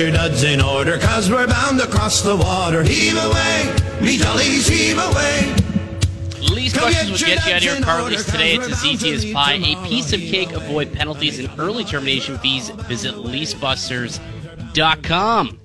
[0.00, 2.82] your duds in order, cause we're bound across the water.
[2.82, 5.54] Heave away, me jollies, heave away.
[6.40, 8.54] Least questions would get you out of your car lease today.
[8.54, 9.56] It's as easy as pie.
[9.56, 10.52] A piece of cake.
[10.52, 12.70] Avoid penalties and early termination fees.
[12.70, 15.60] Visit leasebusters.com.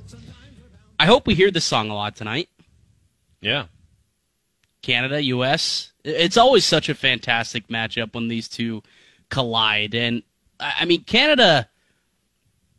[0.99, 2.49] I hope we hear this song a lot tonight.
[3.39, 3.67] Yeah.
[4.81, 5.93] Canada, U.S.
[6.04, 8.83] It's always such a fantastic matchup when these two
[9.30, 9.95] collide.
[9.95, 10.23] And,
[10.59, 11.70] I mean, Canada,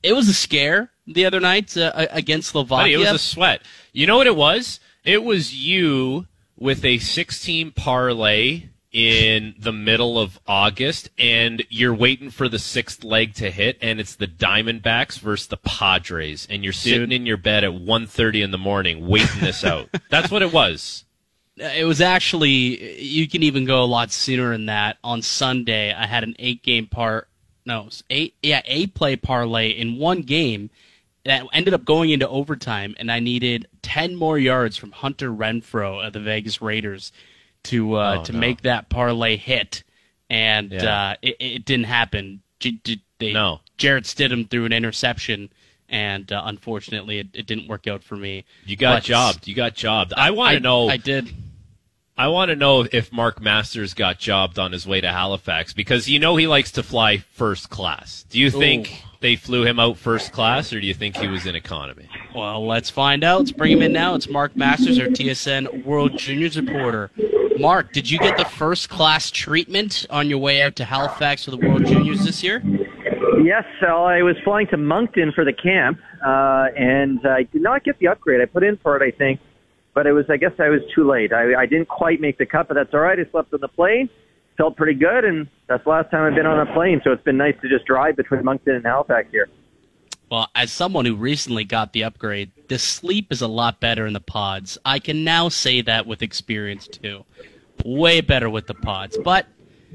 [0.02, 2.82] it was a scare the other night uh, against Slovakia.
[2.82, 3.62] Buddy, it was a sweat.
[3.92, 4.80] You know what it was?
[5.04, 6.26] It was you
[6.58, 13.04] with a 16 parlay in the middle of August, and you're waiting for the sixth
[13.04, 17.12] leg to hit, and it's the Diamondbacks versus the Padres, and you're sitting Dude.
[17.12, 19.90] in your bed at 1.30 in the morning waiting this out.
[20.10, 21.04] That's what it was.
[21.58, 24.98] It was actually you can even go a lot sooner than that.
[25.04, 27.28] On Sunday, I had an eight game part,
[27.64, 30.70] no, eight yeah eight play parlay in one game
[31.26, 36.06] that ended up going into overtime, and I needed ten more yards from Hunter Renfrow
[36.06, 37.12] of the Vegas Raiders
[37.64, 38.38] to uh, oh, to no.
[38.38, 39.82] make that parlay hit,
[40.30, 41.10] and yeah.
[41.10, 42.42] uh, it, it, didn't happen.
[43.18, 45.50] They, no, Jarrett Stidham threw an interception,
[45.88, 48.44] and uh, unfortunately, it, it, didn't work out for me.
[48.64, 49.48] You got but, jobbed.
[49.48, 50.14] You got jobbed.
[50.16, 50.88] I, I want to know.
[50.88, 51.28] I did.
[52.18, 56.08] I want to know if Mark Masters got jobbed on his way to Halifax because
[56.08, 58.24] you know he likes to fly first class.
[58.30, 59.18] Do you think Ooh.
[59.20, 62.08] they flew him out first class or do you think he was in economy?
[62.34, 63.40] Well, let's find out.
[63.40, 64.14] Let's bring him in now.
[64.14, 67.10] It's Mark Masters, our TSN World Juniors reporter.
[67.58, 71.50] Mark, did you get the first class treatment on your way out to Halifax for
[71.50, 72.62] the World Juniors this year?
[73.42, 77.84] Yes, so I was flying to Moncton for the camp, uh, and I did not
[77.84, 78.40] get the upgrade.
[78.40, 79.40] I put in for it, I think,
[79.96, 81.32] but it was, I guess I was too late.
[81.32, 83.18] I, I didn't quite make the cut, but that's all right.
[83.18, 84.10] I slept on the plane,
[84.58, 87.24] felt pretty good, and that's the last time I've been on a plane, so it's
[87.24, 89.48] been nice to just drive between Moncton and Halifax here.
[90.30, 94.12] Well, as someone who recently got the upgrade, the sleep is a lot better in
[94.12, 94.76] the pods.
[94.84, 97.24] I can now say that with experience too.
[97.82, 99.46] Way better with the pods, but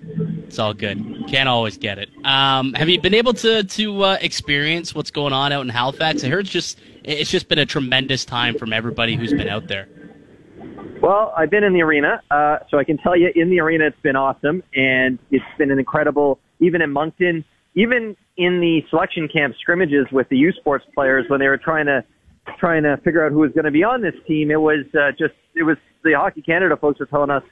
[0.04, 1.26] it's all good.
[1.28, 2.10] Can't always get it.
[2.26, 6.24] Um, have you been able to to uh, experience what's going on out in Halifax?
[6.24, 9.68] I heard it's just it's just been a tremendous time from everybody who's been out
[9.68, 9.88] there.
[11.02, 13.88] Well, I've been in the arena, uh, so I can tell you in the arena
[13.88, 16.40] it's been awesome, and it's been an incredible.
[16.60, 21.40] Even in Moncton, even in the selection camp scrimmages with the U Sports players when
[21.40, 22.04] they were trying to
[22.60, 25.12] trying to figure out who was going to be on this team, it was uh,
[25.18, 27.44] just it was the Hockey Canada folks were telling us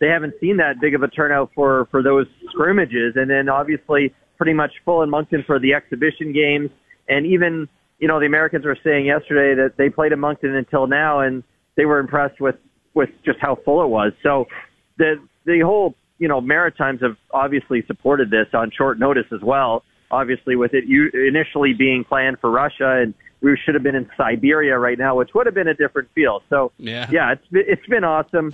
[0.00, 4.14] they haven't seen that big of a turnout for for those scrimmages, and then obviously
[4.36, 6.70] pretty much full in Moncton for the exhibition games,
[7.08, 7.68] and even
[7.98, 11.42] you know the Americans were saying yesterday that they played in Moncton until now, and
[11.76, 12.56] they were impressed with
[12.94, 14.12] with just how full it was.
[14.22, 14.46] So
[14.98, 19.84] the the whole you know Maritimes have obviously supported this on short notice as well.
[20.10, 20.84] Obviously, with it
[21.14, 25.30] initially being planned for Russia, and we should have been in Siberia right now, which
[25.34, 26.42] would have been a different feel.
[26.50, 28.52] So yeah, yeah, it's it's been awesome.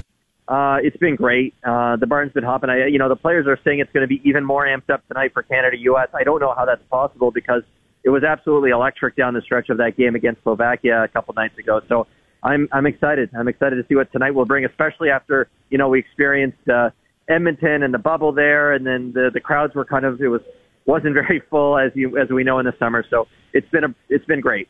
[0.50, 1.54] Uh, it's been great.
[1.62, 2.70] Uh, the barn's been hopping.
[2.70, 5.06] I, you know, the players are saying it's going to be even more amped up
[5.06, 6.08] tonight for Canada U.S.
[6.12, 7.62] I don't know how that's possible because
[8.02, 11.56] it was absolutely electric down the stretch of that game against Slovakia a couple nights
[11.56, 11.80] ago.
[11.88, 12.08] So
[12.42, 13.30] I'm I'm excited.
[13.38, 16.90] I'm excited to see what tonight will bring, especially after you know we experienced uh,
[17.28, 20.40] Edmonton and the bubble there, and then the the crowds were kind of it was
[20.84, 23.04] wasn't very full as you as we know in the summer.
[23.08, 24.68] So it's been a it's been great.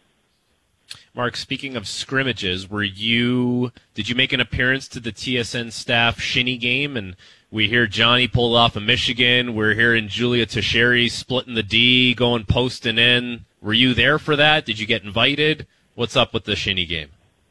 [1.15, 6.21] Mark, speaking of scrimmages, were you did you make an appearance to the TSN staff
[6.21, 6.97] shinny game?
[6.97, 7.17] And
[7.51, 9.57] we hear Johnny pulled off of Michigan.
[9.57, 13.45] We're hearing Julia Teixeira splitting the D, going posting in.
[13.61, 14.65] Were you there for that?
[14.65, 15.67] Did you get invited?
[15.97, 17.09] What's up with the shinny game?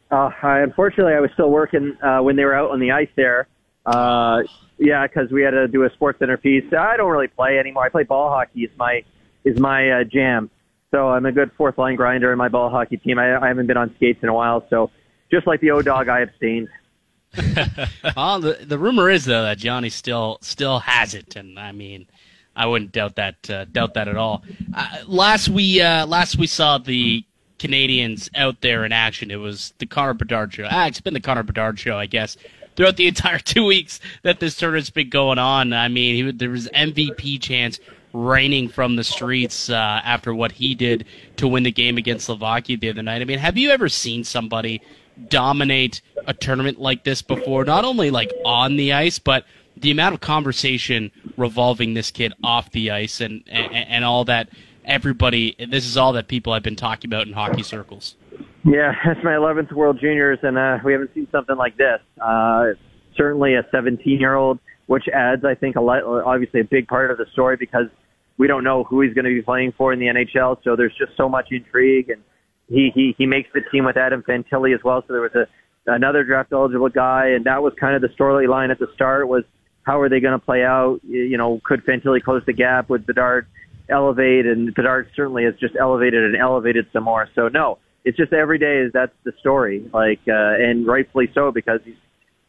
[0.09, 3.09] Uh, I, unfortunately, I was still working uh, when they were out on the ice
[3.15, 3.47] there.
[3.85, 4.41] Uh,
[4.77, 6.63] yeah, because we had to do a sports center piece.
[6.73, 7.83] I don't really play anymore.
[7.83, 8.63] I play ball hockey.
[8.63, 9.03] Is my
[9.43, 10.49] is my uh, jam.
[10.91, 13.19] So I'm a good fourth line grinder in my ball hockey team.
[13.19, 14.89] I, I haven't been on skates in a while, so
[15.31, 16.67] just like the O dog, I abstained.
[18.17, 22.07] well, the the rumor is though that Johnny still still has it, and I mean,
[22.55, 24.43] I wouldn't doubt that uh, doubt that at all.
[24.73, 27.23] Uh, last we uh, last we saw the
[27.59, 29.29] Canadians out there in action.
[29.29, 30.67] It was the Connor Bedard show.
[30.69, 32.35] Ah, it's been the Connor Bedard show, I guess,
[32.75, 35.71] throughout the entire two weeks that this tournament's been going on.
[35.71, 37.79] I mean, he, there was MVP chance
[38.13, 41.05] raining from the streets uh, after what he did
[41.37, 43.21] to win the game against Slovakia the other night.
[43.21, 44.81] I mean, have you ever seen somebody
[45.27, 47.65] dominate a tournament like this before?
[47.65, 49.45] Not only like on the ice, but
[49.77, 54.49] the amount of conversation revolving this kid off the ice and and, and all that.
[54.85, 58.15] Everybody, this is all that people have been talking about in hockey circles.
[58.63, 61.99] Yeah, it's my 11th World Juniors, and uh, we haven't seen something like this.
[62.19, 62.69] Uh,
[63.15, 64.59] certainly a 17 year old
[64.89, 67.85] which adds, I think, a lot, obviously a big part of the story because
[68.39, 70.57] we don't know who he's going to be playing for in the NHL.
[70.63, 72.23] So there's just so much intrigue, and
[72.67, 75.03] he he he makes the team with Adam Fantilli as well.
[75.05, 75.45] So there was a
[75.85, 79.43] another draft eligible guy, and that was kind of the storyline at the start was
[79.83, 80.99] how are they going to play out?
[81.03, 82.89] You know, could Fantilli close the gap?
[82.89, 83.45] Would Bedard
[83.89, 84.47] elevate?
[84.47, 87.29] And Bedard certainly has just elevated and elevated some more.
[87.35, 91.51] So no, it's just every day is that's the story, like uh, and rightfully so
[91.51, 91.95] because he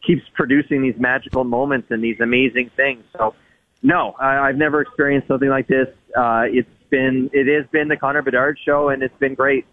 [0.06, 3.04] keeps producing these magical moments and these amazing things.
[3.16, 3.34] So
[3.82, 5.88] no, I, I've never experienced something like this.
[6.16, 9.66] Uh, it's been it has been the Connor Bedard show, and it's been great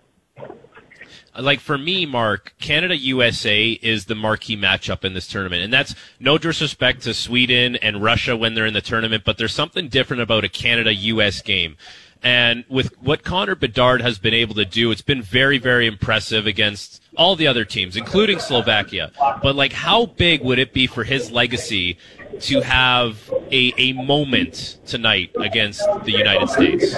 [1.39, 5.63] like for me, Mark, Canada USA is the marquee matchup in this tournament.
[5.63, 9.53] And that's no disrespect to Sweden and Russia when they're in the tournament, but there's
[9.53, 11.77] something different about a Canada US game.
[12.23, 16.45] And with what Connor Bedard has been able to do, it's been very, very impressive
[16.47, 19.11] against all the other teams, including Slovakia.
[19.41, 21.97] But like, how big would it be for his legacy
[22.41, 26.95] to have a, a moment tonight against the United States?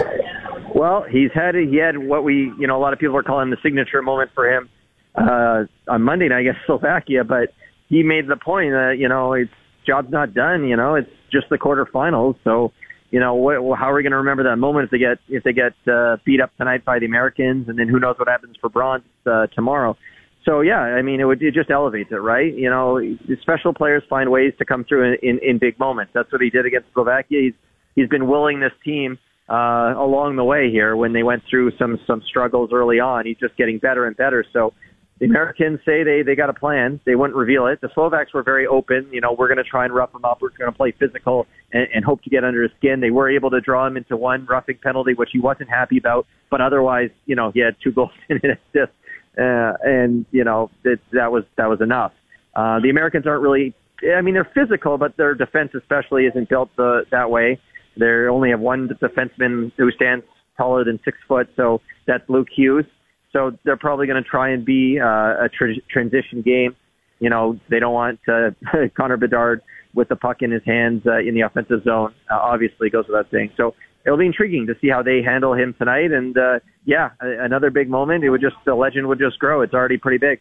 [0.74, 3.50] Well, he's had he had what we you know a lot of people are calling
[3.50, 4.70] the signature moment for him
[5.16, 7.54] uh, on Monday night against Slovakia, but
[7.88, 9.52] he made the point that you know it's
[9.90, 10.68] job's not done.
[10.68, 12.36] You know, it's just the quarterfinals.
[12.44, 12.72] So,
[13.12, 15.44] you know, what, how are we going to remember that moment if they get if
[15.44, 18.56] they get uh, beat up tonight by the Americans, and then who knows what happens
[18.62, 19.98] for bronze uh, tomorrow?
[20.46, 22.54] So yeah, I mean, it would it just elevates it, right?
[22.54, 23.02] You know,
[23.42, 26.12] special players find ways to come through in, in, in big moments.
[26.14, 27.42] That's what he did against Slovakia.
[27.42, 27.54] He's
[27.96, 29.18] he's been willing this team
[29.50, 33.26] uh, along the way here when they went through some some struggles early on.
[33.26, 34.46] He's just getting better and better.
[34.54, 34.74] So
[35.20, 37.00] the Americans say they they got a plan.
[37.06, 37.82] They wouldn't reveal it.
[37.82, 39.10] The Slovaks were very open.
[39.12, 40.42] You know, we're going to try and rough him up.
[40.42, 43.02] We're going to play physical and, and hope to get under his skin.
[43.02, 46.26] They were able to draw him into one roughing penalty, which he wasn't happy about.
[46.50, 48.60] But otherwise, you know, he had two goals in it.
[48.74, 48.92] Just
[49.38, 52.14] uh, and you know that that was that was enough.
[52.56, 53.74] Uh, the Americans aren't really.
[54.16, 57.60] I mean, they're physical, but their defense especially isn't built the, that way.
[57.98, 60.24] They only have one defenseman who stands
[60.56, 62.86] taller than six foot, so that's Luke Hughes.
[63.32, 66.76] So they're probably going to try and be uh, a tr- transition game.
[67.20, 68.52] You know, they don't want uh,
[68.98, 69.62] Connor Bedard
[69.94, 72.14] with the puck in his hands uh, in the offensive zone.
[72.30, 73.52] Uh, obviously, goes without saying.
[73.58, 76.12] So it'll be intriguing to see how they handle him tonight.
[76.12, 78.24] And uh, yeah, another big moment.
[78.24, 79.62] It would just the legend would just grow.
[79.62, 80.40] It's already pretty big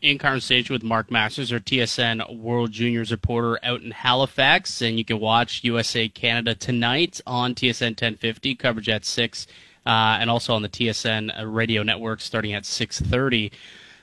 [0.00, 5.04] in conversation with Mark Masters, our TSN World Juniors reporter out in Halifax, and you
[5.04, 9.46] can watch USA Canada tonight on TSN 1050 coverage at six,
[9.86, 13.52] uh, and also on the TSN radio network starting at six thirty.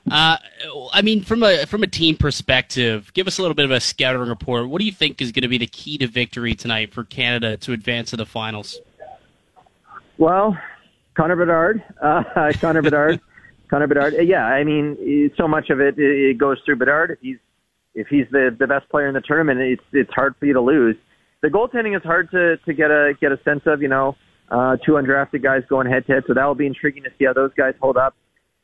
[0.09, 0.37] Uh,
[0.93, 3.79] I mean, from a from a team perspective, give us a little bit of a
[3.79, 4.69] scouting report.
[4.69, 7.57] What do you think is going to be the key to victory tonight for Canada
[7.57, 8.79] to advance to the finals?
[10.17, 10.57] Well,
[11.15, 13.19] Connor Bedard, uh, Connor Bedard.
[13.67, 14.13] Connor Bedard.
[14.13, 17.11] Uh, yeah, I mean, so much of it it goes through Bedard.
[17.11, 17.37] If he's
[17.95, 20.61] if he's the the best player in the tournament, it's it's hard for you to
[20.61, 20.95] lose.
[21.41, 23.81] The goaltending is hard to to get a get a sense of.
[23.81, 24.15] You know,
[24.49, 27.25] uh, two undrafted guys going head to head, so that will be intriguing to see
[27.25, 28.15] how those guys hold up.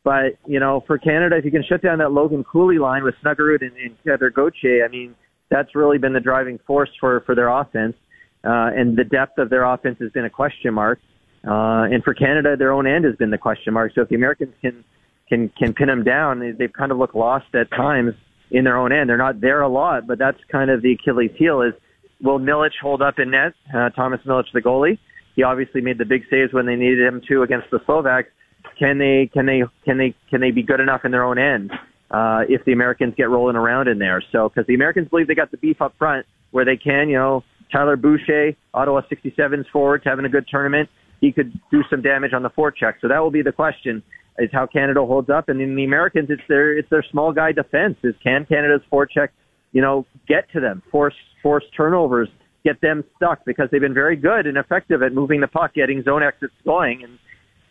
[0.04, 3.16] But you know, for Canada, if you can shut down that Logan Cooley line with
[3.24, 5.16] Snuggerud and, and Cutter Gauthier, I mean,
[5.50, 7.96] that's really been the driving force for for their offense.
[8.44, 11.00] Uh, and the depth of their offense has been a question mark.
[11.48, 13.92] Uh, and for Canada, their own end has been the question mark.
[13.94, 14.84] So if the Americans can
[15.30, 18.14] can can pin them down, they've kind of looked lost at times
[18.50, 19.10] in their own end.
[19.10, 21.74] They're not there a lot, but that's kind of the Achilles heel is
[22.22, 23.54] will Milic hold up in net?
[23.74, 25.00] Uh, Thomas Milic, the goalie,
[25.36, 28.30] he obviously made the big saves when they needed him to against the Slovaks.
[28.78, 31.72] Can they can they can they can they be good enough in their own end
[32.12, 34.24] uh, if the Americans get rolling around in there?
[34.32, 37.16] So because the Americans believe they got the beef up front where they can, you
[37.16, 40.90] know, Tyler Boucher, Ottawa 67's forwards having a good tournament
[41.22, 42.96] he could do some damage on the forecheck.
[43.00, 44.04] So that will be the question:
[44.40, 45.48] is how Canada holds up.
[45.48, 47.96] And in the Americans, it's their it's their small guy defense.
[48.04, 49.30] Is can Canada's forecheck,
[49.72, 52.28] you know, get to them, force force turnovers,
[52.64, 56.04] get them stuck because they've been very good and effective at moving the puck, getting
[56.04, 57.20] zone exits going, and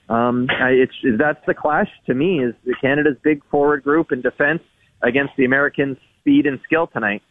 [0.09, 4.63] um, it's that's the clash to me is Canada's big forward group and defense
[5.03, 7.23] against the Americans' speed and skill tonight.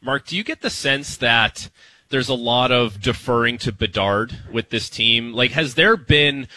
[0.00, 1.70] Mark, do you get the sense that?
[2.10, 5.32] there's a lot of deferring to Bedard with this team.
[5.32, 6.48] Like, has there been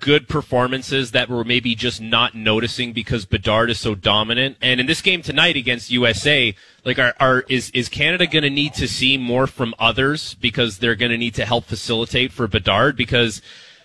[0.00, 4.56] good performances that we're maybe just not noticing because Bedard is so dominant?
[4.60, 8.50] And in this game tonight against USA, like, are, are is is Canada going to
[8.50, 12.46] need to see more from others because they're going to need to help facilitate for
[12.46, 13.42] Bedard because.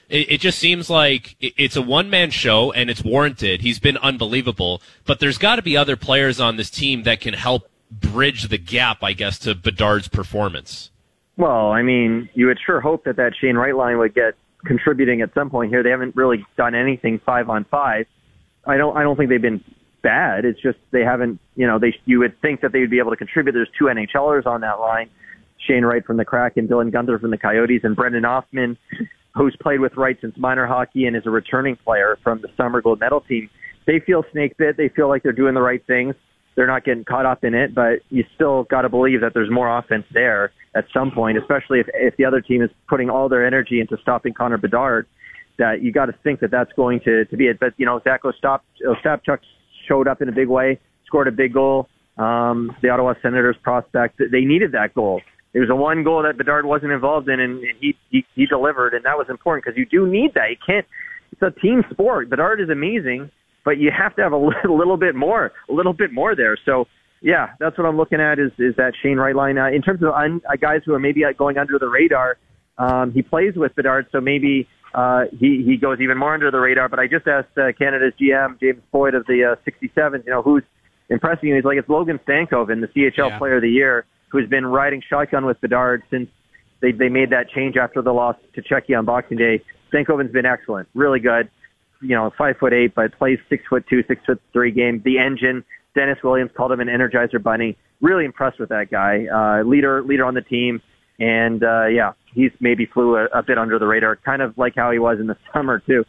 [0.09, 3.61] It, it just seems like it's a one man show and it's warranted.
[3.61, 7.33] He's been unbelievable, but there's got to be other players on this team that can
[7.33, 10.91] help bridge the gap, I guess, to Bedard's performance.
[11.37, 15.21] Well, I mean, you would sure hope that that Shane Wright line would get contributing
[15.21, 15.83] at some point here.
[15.83, 18.05] They haven't really done anything five on five.
[18.65, 18.95] I don't.
[18.95, 19.63] I don't think they've been
[20.01, 20.45] bad.
[20.45, 21.39] It's just they haven't.
[21.55, 21.95] You know, they.
[22.05, 23.53] You would think that they would be able to contribute.
[23.53, 25.09] There's two NHLers on that line.
[25.67, 28.77] Shane Wright from the Kraken, Dylan Guenther from the Coyotes, and Brennan Othmann,
[29.35, 32.81] who's played with Wright since minor hockey and is a returning player from the summer
[32.81, 33.49] gold medal team.
[33.85, 34.77] They feel snake bit.
[34.77, 36.15] They feel like they're doing the right things.
[36.55, 39.49] They're not getting caught up in it, but you still got to believe that there's
[39.49, 43.29] more offense there at some point, especially if, if the other team is putting all
[43.29, 45.07] their energy into stopping Connor Bedard,
[45.57, 47.59] that you got to think that that's going to, to be it.
[47.59, 49.39] But, you know, Zach Ostap, Ostapchuk
[49.87, 51.87] showed up in a big way, scored a big goal.
[52.17, 55.21] Um, the Ottawa Senators prospect, they needed that goal.
[55.53, 58.45] It was a one goal that Bedard wasn't involved in, and, and he, he he
[58.45, 60.49] delivered, and that was important because you do need that.
[60.49, 60.85] You can't.
[61.33, 62.29] It's a team sport.
[62.29, 63.29] Bedard is amazing,
[63.63, 66.57] but you have to have a little, little bit more, a little bit more there.
[66.65, 66.87] So
[67.21, 69.57] yeah, that's what I'm looking at is is that Shane Wright line.
[69.57, 72.37] Uh, in terms of un, uh, guys who are maybe uh, going under the radar,
[72.77, 76.59] um, he plays with Bedard, so maybe uh, he he goes even more under the
[76.59, 76.89] radar.
[76.89, 80.41] But I just asked uh, Canada's GM James Boyd of the uh, 67, you know,
[80.41, 80.63] who's
[81.09, 81.55] impressing you.
[81.55, 83.37] He's like it's Logan Stankoven, the CHL Yeah.
[83.37, 86.27] Player of the Year, who's been riding shotgun with Bedard since
[86.81, 89.61] they they made that change after the loss to Czechia on Boxing Day.
[89.93, 91.49] Stankoven's been excellent, really good.
[92.01, 95.01] You know, five foot eight, but plays six foot two, six foot three game.
[95.03, 95.63] The engine.
[95.93, 97.77] Dennis Williams called him an Energizer Bunny.
[98.01, 99.25] Really impressed with that guy.
[99.25, 100.81] Uh, leader, leader on the team,
[101.19, 104.73] and uh, yeah, he's maybe flew a, a bit under the radar, kind of like
[104.75, 106.05] how he was in the summer too.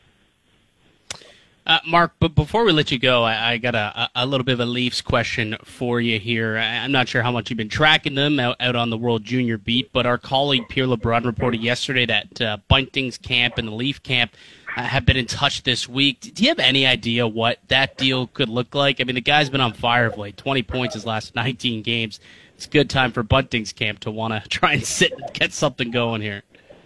[1.64, 4.54] Uh, Mark, but before we let you go, I, I got a, a little bit
[4.54, 6.56] of a Leafs question for you here.
[6.56, 9.22] I, I'm not sure how much you've been tracking them out, out on the World
[9.22, 13.72] Junior beat, but our colleague Pierre LeBrun reported yesterday that uh, Bunting's camp and the
[13.72, 14.32] Leaf camp
[14.80, 16.32] have been in touch this week.
[16.34, 19.00] Do you have any idea what that deal could look like?
[19.00, 22.20] I mean, the guy's been on fire of late, 20 points his last 19 games.
[22.56, 25.52] It's a good time for Bunting's camp to want to try and sit and get
[25.52, 26.42] something going here.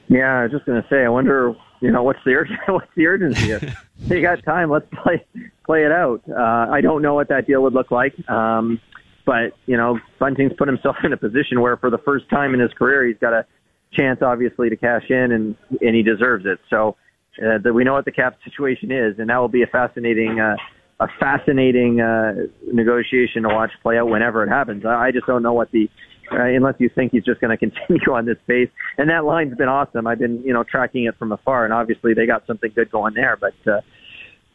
[0.09, 3.07] Yeah, I was just gonna say, I wonder, you know, what's the ur- what's the
[3.07, 3.52] urgency?
[3.99, 5.25] If you got time, let's play
[5.64, 6.21] play it out.
[6.28, 8.78] Uh, I don't know what that deal would look like, um,
[9.25, 12.61] but you know, Bunting's put himself in a position where, for the first time in
[12.61, 13.47] his career, he's got a
[13.95, 16.59] chance, obviously, to cash in, and and he deserves it.
[16.69, 16.97] So
[17.38, 20.40] uh, that we know what the cap situation is, and that will be a fascinating.
[20.40, 20.57] Uh,
[20.99, 22.33] a fascinating uh,
[22.73, 24.87] negotiation to watch play out whenever it happens.
[24.87, 25.90] I, just don't know what the
[26.33, 28.71] uh, unless you think he's just going to continue on this pace.
[28.99, 30.07] And that line's been awesome.
[30.07, 33.14] I've been, you know, tracking it from afar, and obviously they got something good going
[33.14, 33.37] there.
[33.37, 33.81] But uh,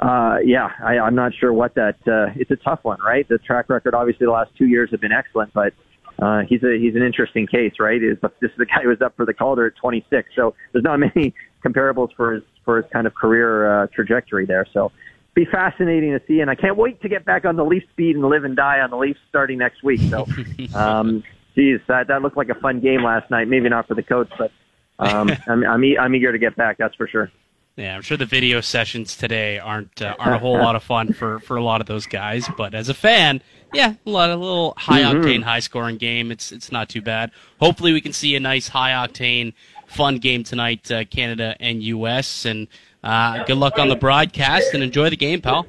[0.03, 1.95] uh, yeah, I, I'm not sure what that.
[2.07, 3.27] Uh, it's a tough one, right?
[3.27, 5.73] The track record, obviously, the last two years have been excellent, but
[6.19, 8.01] uh, he's a he's an interesting case, right?
[8.01, 10.83] Is this is the guy who was up for the Calder at 26, so there's
[10.83, 11.33] not many
[11.63, 14.65] comparables for his for his kind of career uh, trajectory there.
[14.73, 14.91] So
[15.33, 18.15] be fascinating to see, and I can't wait to get back on the Leafs beat
[18.15, 20.01] and live and die on the Leafs starting next week.
[20.09, 20.27] So,
[20.75, 21.23] um,
[21.55, 23.47] geez, that that looked like a fun game last night.
[23.47, 24.51] Maybe not for the coach, but
[24.99, 26.77] um, I'm I'm, e- I'm eager to get back.
[26.77, 27.31] That's for sure.
[27.77, 31.13] Yeah, I'm sure the video sessions today aren't uh, aren't a whole lot of fun
[31.13, 32.47] for, for a lot of those guys.
[32.57, 33.41] But as a fan,
[33.73, 36.31] yeah, a lot of little high octane, high scoring game.
[36.31, 37.31] It's it's not too bad.
[37.61, 39.53] Hopefully, we can see a nice high octane,
[39.91, 42.45] fun game tonight, uh, Canada and U.S.
[42.45, 42.67] And
[43.03, 45.65] uh, good luck on the broadcast and enjoy the game, pal.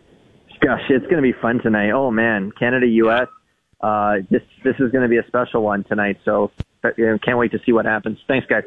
[0.60, 1.90] Gosh, it's going to be fun tonight.
[1.90, 3.26] Oh man, Canada U.S.
[3.80, 6.18] Uh, this this is going to be a special one tonight.
[6.24, 6.52] So
[6.84, 6.90] uh,
[7.22, 8.18] can't wait to see what happens.
[8.28, 8.64] Thanks, guys.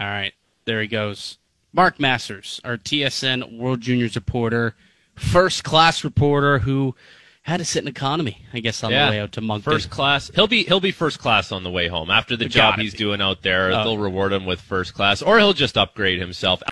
[0.00, 0.32] All right,
[0.64, 1.38] there he goes.
[1.72, 4.74] Mark Masters, our TSN World Juniors reporter,
[5.14, 6.94] first class reporter who
[7.42, 9.06] had to sit in economy, I guess, on Yeah.
[9.06, 9.72] the way out to Moncton.
[9.72, 10.30] First class.
[10.34, 12.98] He'll be he'll be first class on the way home after the job he's be.
[12.98, 13.72] doing out there.
[13.72, 13.82] Oh.
[13.82, 16.62] They'll reward him with first class, or he'll just upgrade himself.